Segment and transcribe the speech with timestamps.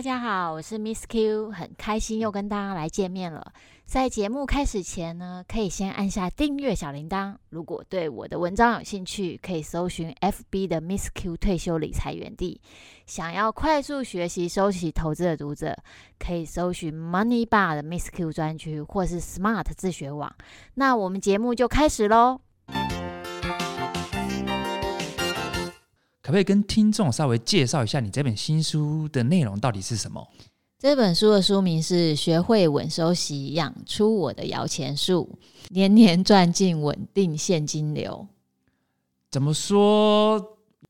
[0.00, 3.52] 大家好，我是 Miss Q，很开心又跟大家来见面了。
[3.84, 7.36] 在节目开始前呢，可以先按下订阅小铃铛。
[7.50, 12.58] 如果对我的文章有兴趣，可以搜寻 FB 的 Miss Q 退休理财园地。
[13.04, 15.76] 想要快速学习收起投资的读者，
[16.18, 20.34] 可以搜寻 Money Bar 的 Miss Q 专区，或是 Smart 自学网。
[20.76, 22.40] 那我们节目就开始喽。
[26.30, 30.24] 可不可以跟听众稍微介绍一下你这本新书的内容到底是什么？
[30.78, 35.28] 这本书的书名是《学会稳收息，养出我的摇钱树，
[35.70, 38.28] 年年赚进稳定现金流》。
[39.28, 40.40] 怎么说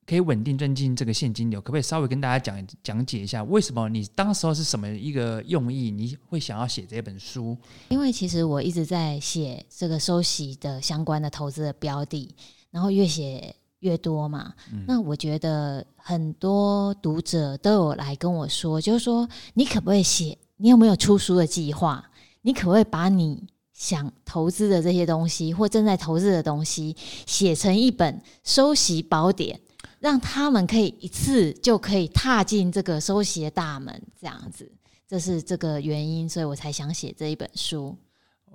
[0.05, 1.59] 可以稳定赚进这个现金流？
[1.59, 5.91] 可不可以稍微跟大家讲讲解一下，为什么你当时候是什么一个用意？
[5.91, 7.57] 你会想要写这本书？
[7.89, 12.35] 因为其实我一直在写这个收息的相关的投资的标的，
[12.71, 20.39] 然后越写越多嘛，嗯、那我觉得很多读者都有来跟我说，就是说你可不可以写？
[20.57, 22.05] 你有没有出书的计划？
[22.43, 26.95] 你可不可以把你想投资的这些东西，或正在投资的东西，
[27.27, 29.59] 写成一本收集宝典，
[29.99, 34.03] 让他们可以一次就可以踏进这个收息的大门？
[34.21, 34.71] 这样子，
[35.09, 37.97] 这是这个原因，所以我才想写这一本书。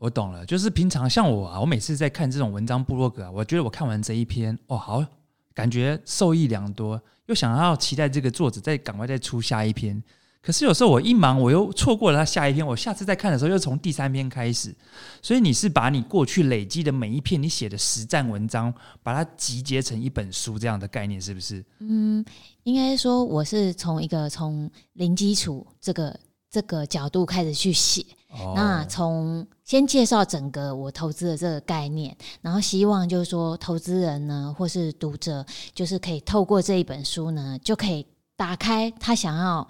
[0.06, 5.04] 我懂了，就是平常像我啊，我每次在看这种文章部落格啊，我觉得我看完这一篇，哦，好，
[5.52, 10.02] 感觉受益良多，又想要期待这个作者再赶快再出下一篇。
[10.44, 14.72] 可是有时候我一忙，我又错过了他下一篇，我下次再看的时候又从第三篇开始。
[15.24, 21.66] 所以你是把你过去累积的每一篇你写的实战文章，把它集结成一本书这样的概念，是不是？
[21.80, 22.24] 嗯，
[22.62, 26.16] 应该说我是从一个从零基础这个
[26.56, 28.06] 这个角度开始去写。
[28.56, 38.06] 那从先介绍整个我投资的这个概念，然后希望就是说，投资人呢，或是读者，就是可以透过这一本书呢，就可以
[38.38, 39.68] 打开他想要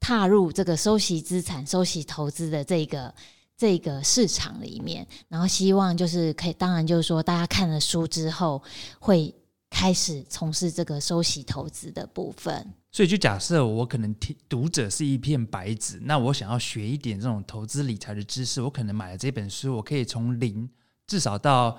[0.00, 3.14] 踏入这个收息资产、收息投资的这个
[3.54, 8.62] 这个市场里面，然后希望就是可以，当然就是说，大家看了书之后
[8.98, 9.34] 会
[9.68, 12.72] 开始从事这个收息投资的部分。
[12.94, 20.68] 所以，就假设我可能听读者是一片白纸，那我想要学一点这种投资理财的知识，我可能买了这本书，我可以从零
[21.06, 21.78] 至少到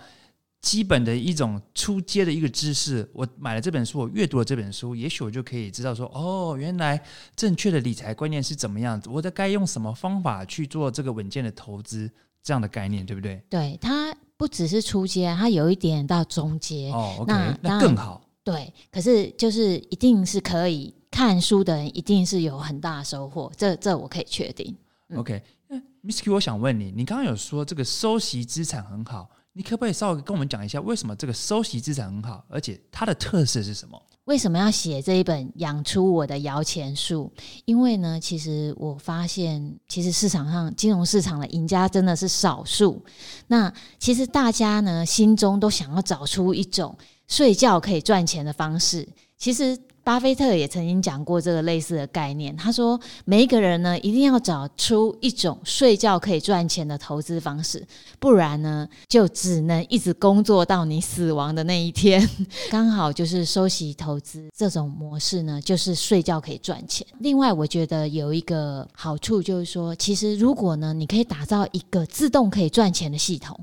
[0.59, 3.07] 基本的一种初阶的一个知识。
[3.13, 6.99] 我买了这本书，我阅读了这本书，也许我就可以知道说，哦，原来
[7.35, 12.09] 正确的理财观念是怎么样子，我的该用什么方法去做这个稳健的投资，
[12.41, 13.39] 这样的概念，对不对？
[13.51, 16.89] 对，它不只是初阶，它有一点到中阶。
[16.89, 18.27] 哦那，那更好。
[18.43, 20.91] 对，可是就是一定是可以。
[21.13, 24.75] 看书的人一定是有很大的收获，这这我可以确定。
[25.09, 34.01] 嗯、OK，Miss Q，我想问你，你刚刚有说这个收息资产很好，你可不可以稍微跟我们讲一下，为什么这个收息资产很好，而且它的特色是什么？
[34.23, 37.31] 为什么要写这一本《养出我的摇钱树》？
[37.65, 43.05] 因为呢，其实我发现，其实市场上金融市场的赢家真的是少数。
[43.45, 46.97] 那其实大家呢，心中都想要找出一种
[47.27, 49.07] 睡觉可以赚钱的方式。
[49.37, 49.77] 其实。
[50.03, 52.55] 巴菲特也曾经讲过这个类似的概念。
[52.57, 57.85] 他说，每一个人呢，一定要找出一种睡觉可以赚钱的投资方式，
[58.19, 62.27] 不然呢，就只能一直工作到你死亡的那一天。
[62.69, 67.07] 刚好就是收息投资这种模式呢，就是睡觉可以赚钱。
[67.19, 73.57] 另外，我觉得有一个好处就是说，其实如果呢，你可以打造一个自动可以赚钱的系统。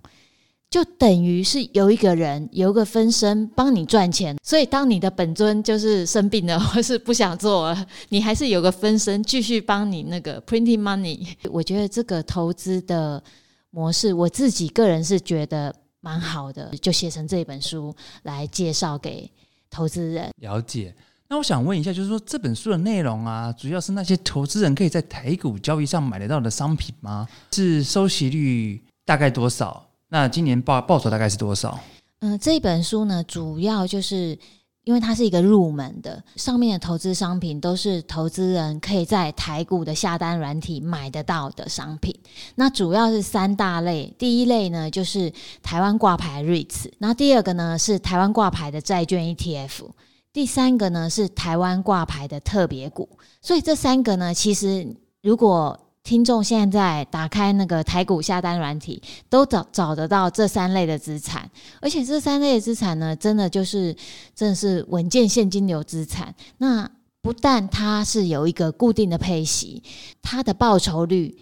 [0.71, 11.27] 就等于是有一个人有一个分身帮你赚钱，所以当你的本尊就是生病了或是不想做了，你还是有个分身继续帮你那个 printing money。
[11.51, 13.21] 我觉得这个投资的
[13.71, 17.93] 模式，我自己个人是觉得蛮好的，就写成这本书
[18.23, 19.29] 来介绍给
[19.69, 20.31] 投资人。
[20.37, 20.95] 了解。
[21.29, 27.29] 那我想问一下，就是说这本书的内容啊，主要是那些投资人可以在台股交易上买得到的商品吗？
[27.51, 29.85] 是收息率大概多少？
[30.11, 31.79] 那今年报报酬大概是多少？
[32.19, 34.39] 嗯、呃，这本书呢，主要就是
[34.85, 42.13] 因为它是一个入门的，上面的投资商品都是投资人可以在台股的下单软体买得到的商品。
[42.57, 45.33] 那主要是三大类，第一类呢就是
[45.63, 49.91] 台湾挂牌 REITs，然后第二个呢是台湾挂牌的债券 ETF，
[50.33, 53.09] 第三个呢是台湾挂牌的特别股。
[53.41, 61.49] 所以这三个呢，其实如果听众现在打开那个台股下单软体，都找找得到这三类的资产，
[61.81, 63.95] 而且这三类的资产呢，真的就是
[64.35, 66.35] 真的是稳健现金流资产。
[66.59, 66.91] 那
[67.23, 69.83] 不但它是有一个固定的配息，
[70.23, 71.39] 它的报酬率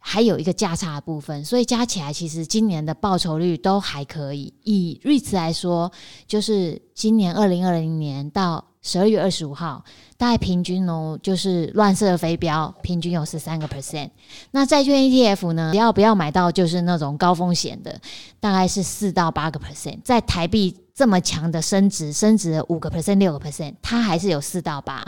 [0.00, 4.52] 还有一个价差的部分，所以加起来其实今年的报酬率都还可以。
[4.64, 5.90] 以 REITs 来说，
[6.26, 9.82] 就是今年二零二零年到十二月二十五号，
[10.16, 14.10] 大概平均哦，就是乱射飞镖，平均有十三个 percent。
[14.52, 18.00] 那债券 ETF 呢，只要不要买到就是那种高风险的，
[18.38, 20.76] 大概是四到八个 percent，在台币。
[20.94, 25.04] 这么强的升值，升值五个 percent、六个 percent，它还是有四到八。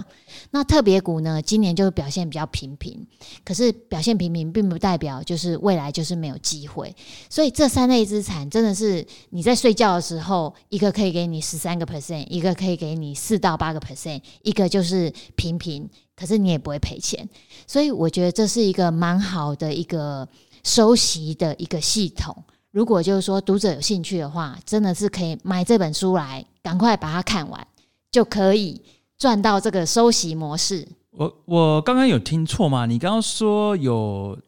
[0.51, 3.07] 那特别股呢，今年就表现比较平平。
[3.45, 6.93] 可是表现平平，并不代表就是未来就是没有机会。
[7.31, 17.29] 所以这三类资产真的是你在睡觉的时候，一个可以给你十三个 percent，一个可以给你四到八个 percent，一个就是平平，可是你也不会赔钱。
[17.69, 20.29] 所以我觉得这是一个蛮好的一个
[20.65, 22.43] 收息的一个系统。
[22.77, 27.67] 如果就是说读者有兴趣的话，真的是可以买这本书来，赶快把它看完，
[28.11, 28.79] 就可以
[29.17, 30.87] 赚到这个收息模式。
[31.13, 32.85] 我我刚刚有听错吗？
[32.85, 34.39] 你刚刚说有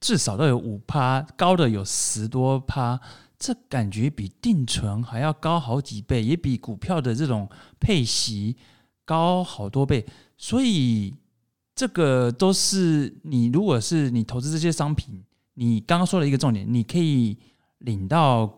[0.00, 2.98] 至少都有五趴，高的有十多趴，
[3.38, 7.48] 这感觉比定存还要高好几倍，也比股票的这种
[7.78, 8.56] 配息
[9.04, 10.04] 高好多倍。
[10.36, 11.14] 所以
[11.72, 15.22] 这个都是你如果是你投资这些商品，
[15.54, 17.38] 你刚刚说了一个重点，你可以。
[17.86, 18.52] 领到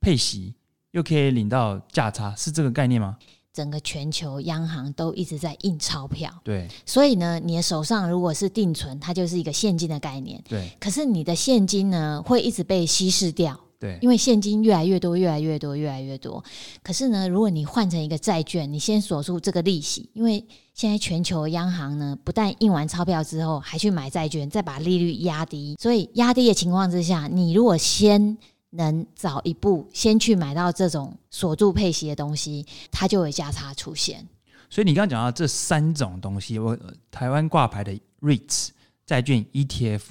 [0.00, 0.54] 配息，
[0.90, 3.16] 又可以领到价差，是这个概念吗？
[3.52, 10.72] 整个全球央行都一直在印钞票，对，所以呢，你的手上如果是定存，它就是一个现金的概念，对。
[10.80, 16.42] 可是你的现金呢，会一直被稀释掉，对，因为现金越来越多，越来越多，越来越多。
[16.82, 20.42] 可是呢，如果你换成一个债券，你先锁住这个利息，因为
[20.72, 28.38] 现在全球央行呢，不但印完钞票之后，还去买债券，再把利率压低，所以压低的情况之下，你如果先
[28.74, 34.26] 能早一步先去买到这种锁住配息的东西，它就会价差出现。
[34.70, 36.78] 所以你刚刚讲到这三种东西，我
[37.10, 38.68] 台湾挂牌的 REITs
[39.04, 40.02] 债券 ETF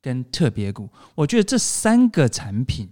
[0.00, 2.88] 跟特别股，我觉得这三个产品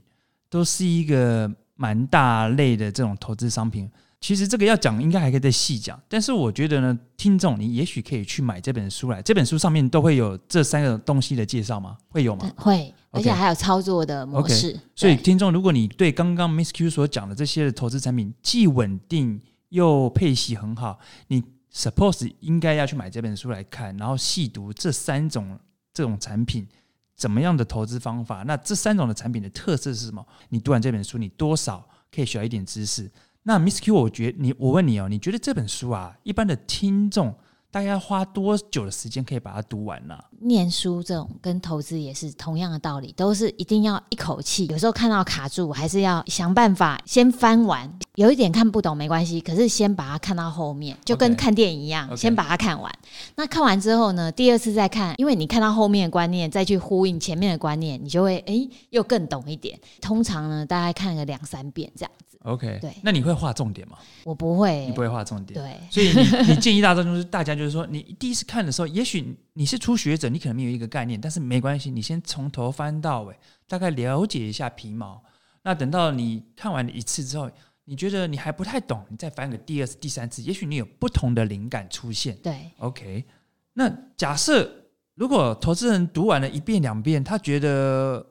[0.50, 3.90] 都是一个蛮大类的这种投资商品。
[4.24, 6.00] 其实这个要讲，应该还可以再细讲。
[6.08, 11.98] 但是我觉得呢，听众你也许可以去买这本书来，这本书上面都会有这三个东西的介绍吗？
[12.08, 12.50] 会有吗？
[12.56, 14.72] 会.而且还有操作的模式。
[14.72, 14.80] Okay.
[14.94, 19.38] 所以听众，如果你对刚刚 Miss Q 所讲的这些的投资产品既稳定
[19.68, 21.44] 又配息很好，你
[21.74, 25.58] Suppose 应该要去买这本书来看，然后细读这三种
[25.92, 26.66] 这种产品
[27.14, 28.42] 怎么样的投资方法。
[28.44, 30.26] 那这三种的产品的特色是什么？
[30.48, 33.10] 你读完这本书，你多少可以学到一点知识。
[33.44, 37.34] 那 Miss Q，我觉你，我问你哦，你觉得这本书啊，一般的听众
[37.74, 40.16] 大概要花多久的时间可以把它读完呢？
[40.38, 44.64] 念书这种跟投资也是同样的道理，都是一定要一口气。
[44.66, 47.92] 有时候看到卡住，还是要想办法先翻完。
[48.14, 52.16] 有一点看不懂没关系，可是先把它看到后面，就跟看电影一样，okay.
[52.16, 52.88] 先把它看完。
[53.34, 59.76] 那看完之后呢，第二次再看，因为你看到后面的观念，再去呼应前面的观念，你就会诶又更懂一点。
[60.00, 62.38] 通常呢，大概看个两三遍这样子。
[62.44, 63.96] OK，对，那你会画重点吗？
[64.22, 65.58] 我不会，你不会画重点。
[65.58, 75.22] 对，所以你你建议大众就是大家就是说，你第一次看的时候，也许你是初学者，你可能没有一个概念，但是没关系，你先从头翻到尾，大概了解一下皮毛。
[75.62, 77.50] 那等到你看完了一次之后，
[77.84, 82.36] 你觉得你还不太懂，你再翻个第二次、第三次，也许你有不同的灵感出现。
[82.36, 83.24] 对，OK。
[83.72, 84.70] 那假设
[85.14, 88.24] 如果投资人读完了一遍、两遍，他觉得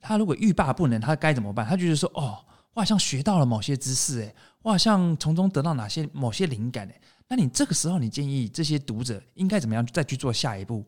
[0.00, 1.66] 他如果欲罢不能，他该怎么办？
[1.66, 2.44] 他觉得说，哦。
[2.74, 7.00] 我好像学到了某些知识，哎，我好像从中得到哪些某些灵感，诶，
[7.34, 10.84] 那你这个时候，你建议这些读者应该怎么样再去做下一步？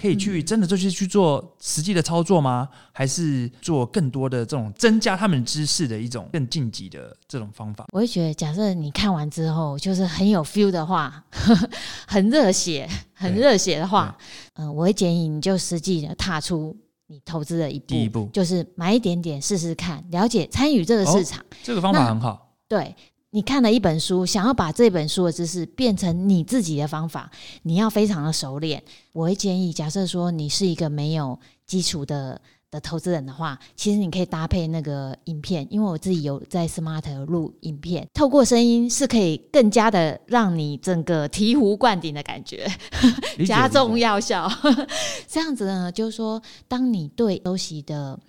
[0.00, 2.68] 可以去真的就是去做实际的操作吗？
[2.92, 7.84] 还是做更多的这种增加他们知识的一种更晋级的这种方法？
[7.92, 11.68] 我会觉得，假设你看完之后就是很有 feel 的话，呵 呵
[12.06, 14.16] 很热血，很热血的话，
[14.54, 16.76] 嗯、呃，我会建议你就实际的踏出。
[17.10, 21.40] 你投资的一步，第一步就是买一点点试试看，了解参与这个市场。
[21.40, 22.54] 哦，这个方法很好。
[22.68, 22.94] 对，
[23.30, 27.30] 你看了一本书，想要把这本书的知识变成你自己的方法，
[27.62, 28.82] 你要非常的熟练。
[29.12, 32.40] 我会建议，假设说你是一个没有基础的。
[32.70, 42.70] 的投资人的话，其实你可以搭配那个影片，因为我自己有在 Smart 录影片，透过声音是可以更加的让你整个醍醐灌顶的感觉，
[43.48, 44.46] 加重药效。
[45.26, 48.20] 这样子呢，就是说，当你对收息的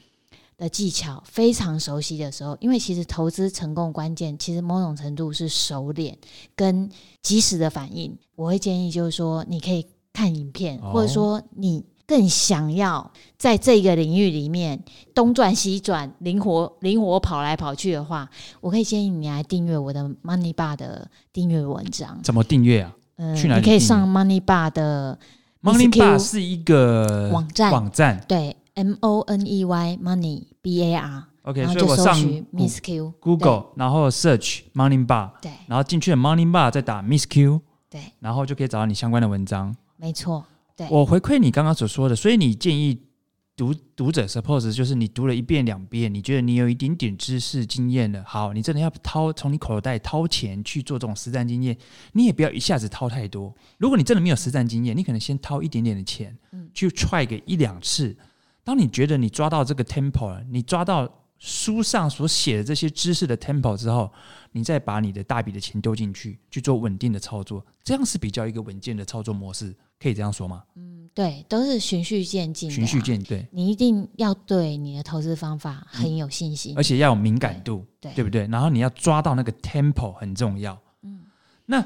[0.59, 6.15] 的技巧非常熟悉的时候，因为其实投资成功关键，其实某种程度是熟练
[6.55, 6.87] 跟
[7.23, 8.15] 及时的反应。
[8.35, 11.83] 我会建议就是说，你可以看影片，或者说你。
[12.09, 18.27] 更想要在这个领域里面东转西转，灵活灵活跑来跑去的话，
[18.61, 22.19] 我可以建议你来订阅我的 Money Bar 的订阅文章。
[22.23, 22.95] 怎么订阅啊？
[23.17, 25.19] 嗯、呃，你可以上 Money Bar 的
[25.61, 31.25] Money Bar 是一个网站，网站对 M O N E Y Money B A R。
[31.43, 32.15] OK，所以我上
[32.51, 39.75] Miss Q Google，然后 Search Morning Bar，对，然后进去了 Morning Bar，再打 Miss Q，对，然后就可以找到你相关的文章。
[39.97, 40.45] 没错，
[40.77, 40.87] 对。
[40.89, 42.99] 我回馈你刚刚所说的，所以你建议
[43.55, 51.75] 读读者，suppose 就是你读了一遍两遍，你觉得你有一点点知识经验了，好，你真的要掏从你口袋掏钱去做这种实战经验，
[52.13, 53.53] 你也不要一下子掏太多。
[53.77, 58.15] 如果你真的没有实战经验，你可能先掏一点点的钱，嗯，去 try 个一两次。
[58.63, 64.11] 当你觉得你抓到这个 tempo 了，你抓到书上所写的这些知识的 tempo 之后，
[64.51, 70.63] 你再把你的大笔的钱丢进去，去做稳定的操作，这样是比较一个稳健的操作模式，可以这样说吗？
[70.75, 70.97] 嗯。
[71.11, 72.69] 对，都是循序渐进。
[72.69, 78.47] 循序渐进，对，你一定要对你的投资方法很有信心，嗯，而且要有敏感度，对，对不对？
[78.47, 80.79] 然后你要抓到那个 tempo 很重要。
[81.01, 81.19] 嗯，
[81.65, 81.83] 那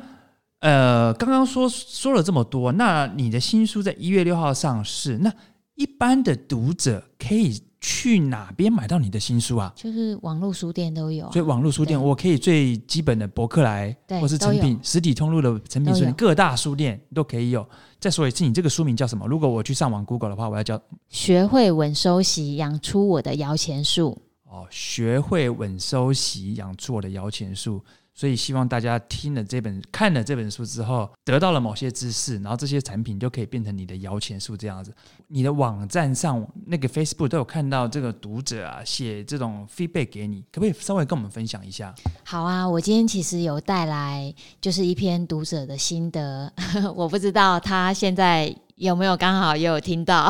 [0.60, 5.34] 呃，刚刚说说了这么多，那你的新书在一月六号上市，那
[5.76, 9.74] 一般的读者可以去哪边买到你的新书啊？
[9.76, 17.68] 就是网络书店都有，所以网络书店我可以最基本的博客来，或是成品实体通路的成品书店，各大书店都可以有。
[18.00, 19.28] 再说一次，你这个书名叫什么？
[19.28, 24.18] 如果我去上网 Google 的话，我要叫“学会稳收息，养出我的摇钱树”。
[24.50, 27.84] 哦，学会稳收息，养出我的摇钱树。
[28.16, 34.94] 所以希望大家听了这本、看了这本书之后，得到了某些知识，然后这些产品就可以变成你的摇钱树这样子。
[35.28, 41.94] 你的网站上那个 Facebook 都有看到这个读者啊写这种 feedback 给你，可不可以稍微跟我们分享一下？
[42.24, 46.52] 好啊，我今天其实有带来就是一篇读者的心得，
[46.96, 48.56] 我不知道他现在。
[48.76, 50.30] 有没有刚好也有听到？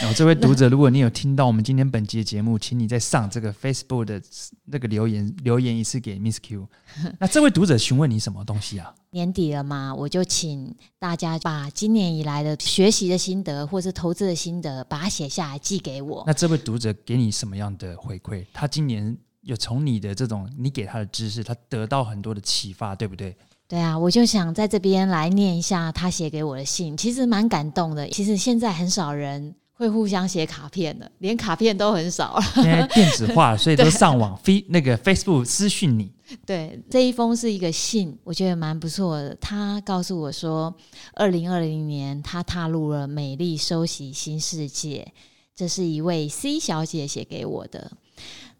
[0.00, 4.20] 然 后这位读者，如果你有听到我们今天本集的节目，请你再上这个 Facebook 的
[4.64, 6.68] 那个留言留言一次给 Miss Q。
[7.20, 8.92] 那这位读者询问你什么东西啊？
[9.10, 16.24] 年底了嘛，我就请大家把今年以来的学习的心得，或是投资的心得，把它写下来寄给我。
[16.26, 18.44] 那这位读者给你什么样的回馈？
[18.52, 23.36] 他今年有从你的这种你给他的知识，他得到很多的启发，对不对？
[23.72, 28.06] 对啊，我就想在这边来念一下他写给我的信，其实蛮感动的。
[28.10, 32.42] 其实现在很少人会互相写卡片的，连卡片都很少了。
[32.56, 36.12] 现在电子化，所以都上网飞那个 Facebook 私讯你。
[36.44, 39.34] 对，这一封是一个信，我觉得蛮不错的。
[39.36, 40.76] 他告诉我说，
[41.14, 45.10] 二零二零年他踏入了美丽收息新世界。
[45.56, 47.90] 这是一位 C 小姐写给我的。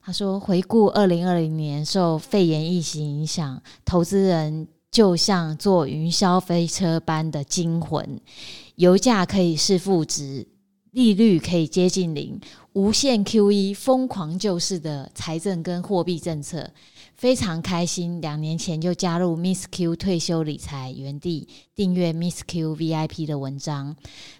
[0.02, 4.69] 她说，回顾二零二零年受肺炎疫情影响，投资人。
[4.93, 8.21] 就像坐云霄飞车般的惊魂，
[8.75, 10.47] 油价可以是负值，
[10.91, 12.39] 利率可以接近零，
[12.75, 16.71] 无限 QE，疯狂救市的财政跟货币政策，
[17.17, 18.21] 非常开心。
[18.21, 23.97] 两年前就加入 Miss Q 退休理财原地，订阅 Miss Q VIP 的文章。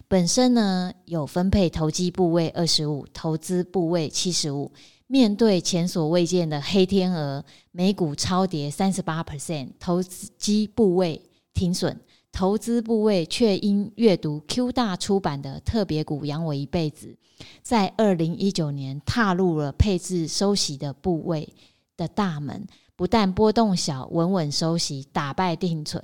[0.07, 4.71] 本身呢有分配投机部位二十五，投资部位七十五。
[5.13, 11.21] 面对前所未见的黑天鹅，美股超跌三十八 percent，投机部位
[11.53, 11.95] 停损，
[12.31, 17.15] 投资部位却因阅读 Q 大出版的特别股养我一辈子，
[17.61, 21.47] 在二零一九年踏入了配置收息的部位
[21.95, 22.65] 的大门。
[22.95, 26.01] 不但波动小，稳稳收息，打败定存，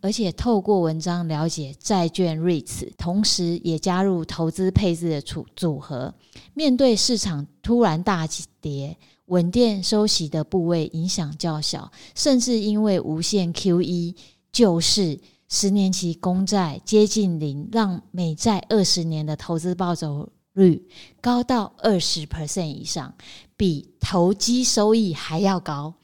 [0.00, 6.12] 而且透过文章了解债券 REITs，同时也加入投资配置的组组合。
[6.52, 14.14] 面对市场突然大起跌，稳定收息的部位影响较小，甚至因为无限 QE
[14.50, 20.88] 救市，十年期公债接近零，让美债二十年的投资报酬率
[21.20, 23.12] 高到二十 percent 以上，
[23.56, 25.94] 比投机收益还要高。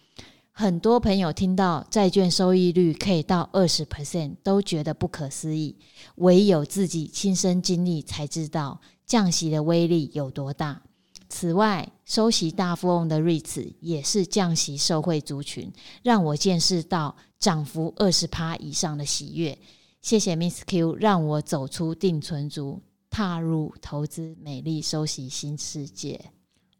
[0.50, 5.76] 很多朋友听到债券收益率可以到二十 percent，都觉得不可思议。
[6.16, 10.82] 唯有自己亲身经历才知道降息的威力有多大。
[11.28, 15.70] 此外，收息大富翁的 REITs 也是降息受惠族群，
[16.02, 19.58] 让我见识到涨幅二十趴以上的喜悦。
[20.00, 22.80] 谢谢 Miss Q，让我走出定存族，
[23.11, 26.20] 踏入投资美丽收息新世界。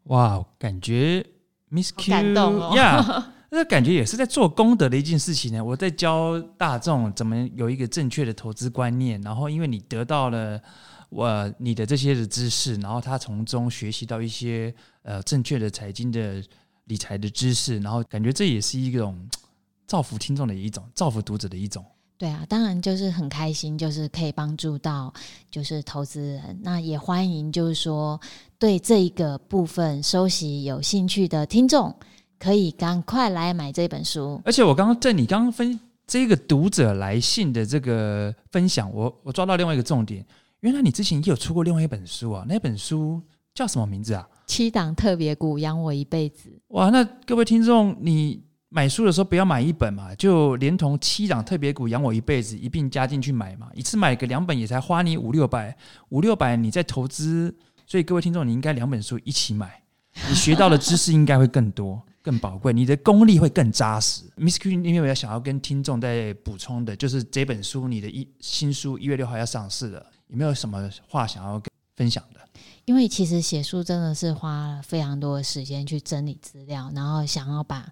[0.03, 1.25] 哇，感觉
[1.69, 2.73] Miss Q 感动哦。
[2.77, 3.23] Yeah.
[3.51, 5.63] 那感觉也是在做功德的一件事情呢。
[5.63, 10.61] 我在教大众怎么有一个正确的投资观念，然后因为你得到了
[11.09, 14.73] 我你的这些的知识，然后他从中学习到一些
[15.03, 16.43] 呃正确的财经的
[16.85, 19.27] 理财的知识，然后感觉这也是一种
[19.85, 21.83] 造福听众的一种，造福读者的一种。
[22.17, 25.13] 对啊，当然就是很开心，就是可以帮助到
[25.49, 26.59] 就是投资人。
[26.61, 28.19] 那也欢迎就是说
[28.57, 31.95] 对这一个部分收息有兴趣的听众。
[32.41, 40.25] 可以赶快来买这本书，而且我刚刚在你刚刚分这个读者来信的这个分享，我我抓到另外一个重点，
[40.61, 43.21] 原来你之前也有出过另外一本书啊，那本书
[43.53, 44.27] 叫什么名字啊？
[44.45, 46.49] 七档特别股养我一辈子。
[46.69, 55.75] 哇，那各位听众，你买书的时候不要买一本嘛，就连同七档特别股养我一辈子一并加进去买嘛，一次买个两本也才花你五六百，
[56.09, 59.81] 五六百你在投资，所以各位听众，你应该两本书一起买，
[60.27, 62.01] 你学到的知识应该会更多。
[62.21, 64.25] 更宝贵，你的功力会更扎实。
[64.35, 66.93] Miss Q，你有没有想要跟听众再补充的？
[66.93, 72.39] 就是这本书，你的一新书一月六号要上市了，有没有什么话想要跟分享的？
[72.85, 77.87] 因为其实写书真的是花了非常多的时间去整理资料，然后想要把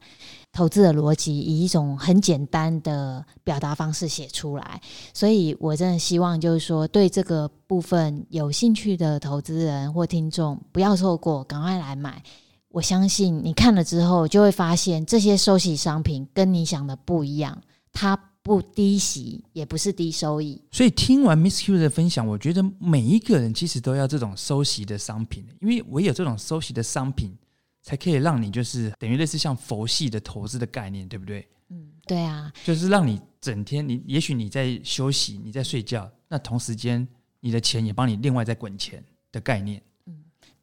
[0.51, 4.82] 投资的逻辑以一种很简单的表达方式写出来。
[5.13, 12.24] 所以我真的希望，就是说对这个部分有兴趣的投资人或听众，不要错过，赶快来买。
[12.70, 17.62] 我相信你看了之后，就会发现这些收息商品跟你想的不一样，
[17.94, 18.17] 它
[18.48, 20.60] 不低息，也不是低收益。
[20.72, 27.38] 所以听完 Miss Q 的分享，我觉得每一个人其实都要这种收息的商品，因为唯有这种收息的商品，
[27.84, 31.48] 才可以让你就是等于类似像佛系的投资的概念，对不对？
[31.70, 37.06] 嗯，对啊，就是让你整天你也许你在休息，你在睡觉，那同时间
[37.42, 39.82] 你的钱也帮你另外在滚钱的概念。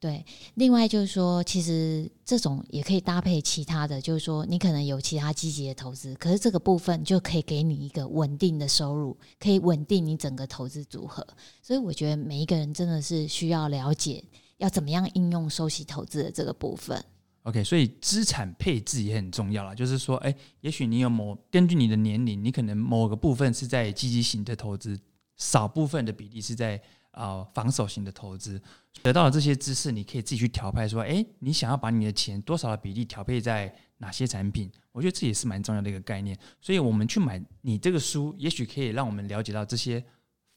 [0.04, 0.23] 对，
[0.56, 11.26] 另外就是说，其实这种也可以搭配其他的，就是说，你可能有其他积极的投资，可是这个部分就可以给你一个稳定的收入，可以稳定你整个投资组合。
[11.62, 14.23] 所以我觉得每一个人真的是需要了解
[14.58, 17.02] 要怎么样应用收息投资的这个部分。
[17.44, 25.00] OK，所以资产配置也很重要啦，就是说，哎，也许你有某根据你的年龄，你可能某个部分是在积极型的投资，
[25.38, 26.78] 少部分的比例是在。
[27.14, 28.61] 啊、呃，防守型的投资
[29.02, 34.71] 得到了这些知识，你可以自己去调配，说，哎，你想要把你的钱多少的比例调配在哪些产品？
[34.92, 36.38] 我觉得这也是蛮重要的一个概念。
[36.61, 40.04] 所以，我们去买你这个书，也许可以让我们了解到这些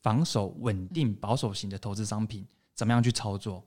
[0.02, 3.64] 防守、稳定、保守型的投资商品怎么样去操作。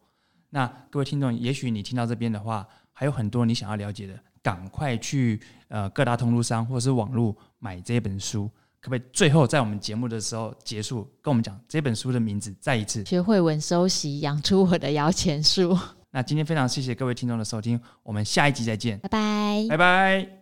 [0.51, 8.51] 那各位听众，也许你听到这边的话，还有很多你想要了解的，赶快去呃各大通路商或者是网络买这本书。
[8.81, 13.05] 可不可以最后在我们节目的时候结束，跟我们讲这本书的名字再一次？
[13.05, 15.79] 学会稳收息，养出我的摇钱树。
[16.11, 20.40] 那今天非常谢谢各位听众的收听，我们下一集再见，拜拜，拜拜。